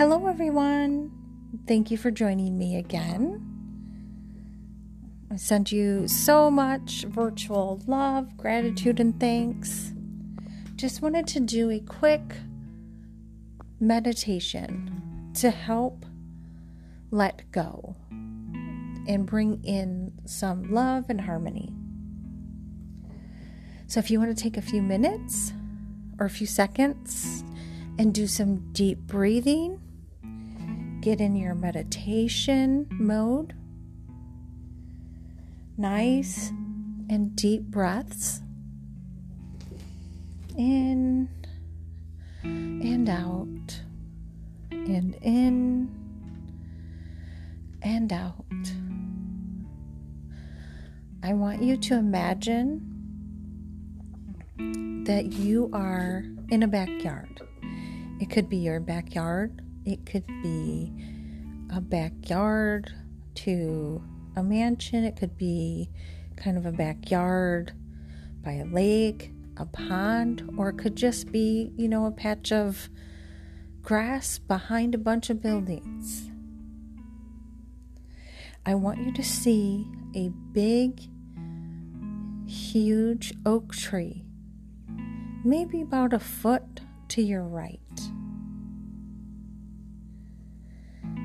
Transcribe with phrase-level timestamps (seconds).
[0.00, 1.10] Hello, everyone.
[1.66, 3.38] Thank you for joining me again.
[5.30, 9.92] I send you so much virtual love, gratitude, and thanks.
[10.76, 12.22] Just wanted to do a quick
[13.78, 16.06] meditation to help
[17.10, 17.94] let go
[19.06, 21.74] and bring in some love and harmony.
[23.86, 25.52] So, if you want to take a few minutes
[26.18, 27.44] or a few seconds
[27.98, 29.78] and do some deep breathing,
[31.00, 33.54] get in your meditation mode.
[35.76, 36.50] Nice
[37.08, 38.42] and deep breaths
[40.56, 41.28] in
[42.42, 43.80] and out,
[44.70, 45.88] and in
[47.82, 48.44] and out.
[51.22, 52.86] I want you to imagine
[55.06, 57.40] that you are in a backyard.
[58.20, 60.92] It could be your backyard, it could be
[61.74, 62.92] a backyard
[63.34, 64.02] to
[64.36, 65.90] a mansion, it could be
[66.36, 67.72] kind of a backyard
[68.42, 72.88] by a lake, a pond, or it could just be, you know, a patch of
[73.82, 76.30] grass behind a bunch of buildings.
[78.64, 81.00] I want you to see a big,
[82.46, 84.24] huge oak tree,
[85.44, 88.09] maybe about a foot to your right.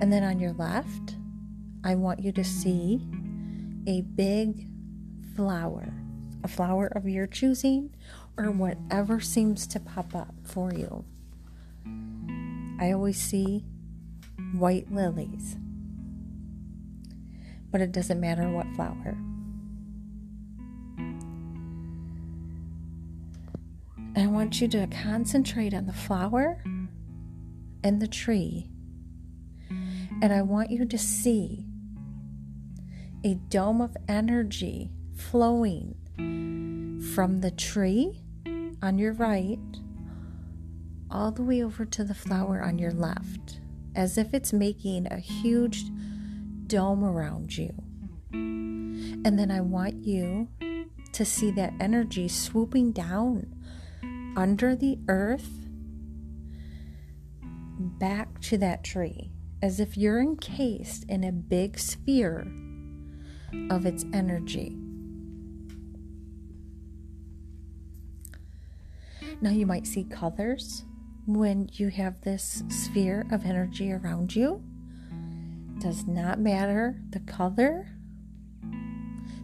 [0.00, 1.16] And then on your left,
[1.84, 3.00] I want you to see
[3.86, 4.68] a big
[5.34, 5.92] flower,
[6.44, 7.94] a flower of your choosing,
[8.36, 11.04] or whatever seems to pop up for you.
[12.80, 13.64] I always see
[14.54, 15.56] white lilies,
[17.72, 19.18] but it doesn't matter what flower.
[24.16, 26.62] I want you to concentrate on the flower
[27.82, 28.70] and the tree
[30.20, 31.64] and I want you to see
[33.24, 35.94] a dome of energy flowing
[37.14, 38.22] from the tree
[38.82, 39.58] on your right
[41.10, 43.60] all the way over to the flower on your left,
[43.94, 45.84] as if it's making a huge
[46.66, 47.72] dome around you.
[48.32, 50.48] And then I want you
[51.12, 53.54] to see that energy swooping down
[54.36, 55.48] under the earth
[57.80, 59.32] back to that tree
[59.62, 62.46] as if you're encased in a big sphere
[63.70, 64.76] of its energy.
[69.40, 70.84] Now, you might see colors
[71.26, 74.62] when you have this sphere of energy around you.
[75.78, 77.86] Does not matter the color,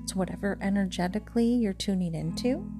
[0.02, 2.70] it's whatever energetically you're tuning into.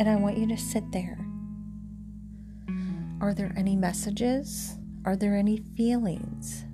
[0.00, 1.18] And I want you to sit there
[3.24, 4.76] are there any messages?
[5.06, 6.66] Are there any feelings?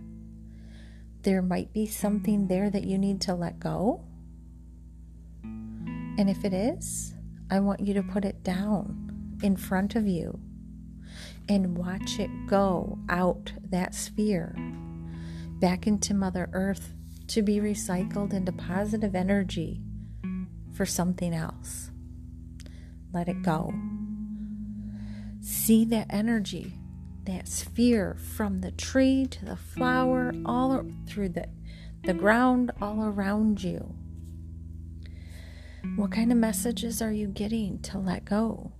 [1.23, 4.05] There might be something there that you need to let go.
[5.45, 7.15] And if it is,
[7.53, 10.41] I want you to put it down in front of you
[11.49, 14.57] and watch it go out that sphere
[15.61, 16.95] back into Mother Earth
[17.29, 19.81] to be recycled into positive energy
[20.73, 21.93] for something else.
[23.13, 23.73] Let it go.
[25.41, 26.75] See that energy,
[27.25, 31.47] that sphere from the tree to the flower, all through the,
[32.05, 33.95] the ground, all around you.
[35.97, 38.73] What kind of messages are you getting to let go?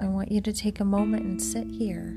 [0.00, 2.16] I want you to take a moment and sit here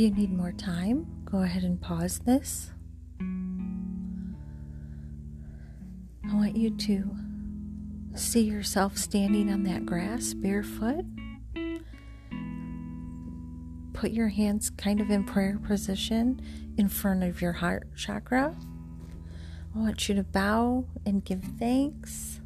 [0.00, 2.70] you need more time, go ahead and pause this.
[6.30, 7.10] I want you to
[8.14, 11.04] see yourself standing on that grass barefoot.
[13.92, 16.40] Put your hands kind of in prayer position
[16.78, 18.56] in front of your heart chakra.
[19.74, 22.40] I want you to bow and give thanks.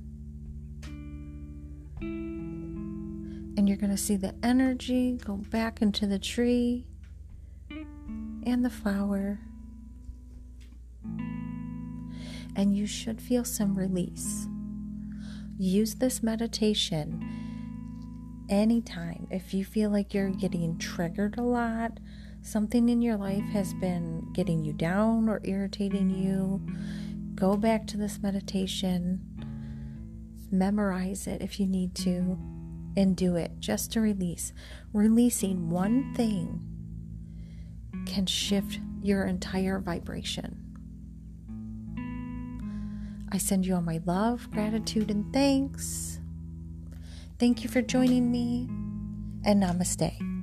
[2.00, 6.88] And you're going to see the energy go back into the tree
[8.46, 9.40] and the flower.
[12.56, 14.46] And you should feel some release.
[15.58, 17.24] Use this meditation
[18.48, 19.26] anytime.
[19.30, 21.98] If you feel like you're getting triggered a lot,
[22.42, 26.60] something in your life has been getting you down or irritating you,
[27.34, 29.20] go back to this meditation,
[30.50, 32.38] memorize it if you need to,
[32.96, 34.52] and do it just to release.
[34.92, 36.73] Releasing one thing
[38.14, 40.60] can shift your entire vibration.
[43.32, 46.20] I send you all my love, gratitude, and thanks.
[47.40, 48.68] Thank you for joining me,
[49.44, 50.33] and namaste.